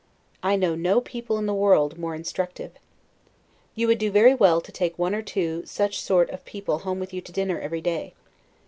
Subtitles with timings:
[0.41, 2.71] I know no people in the world more instructive.
[3.75, 6.99] You would do very well to take one or two such sort of people home
[6.99, 8.15] with you to dinner every day.